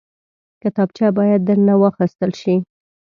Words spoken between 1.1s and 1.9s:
باید درنه